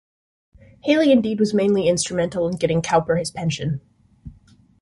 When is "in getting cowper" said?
2.49-3.17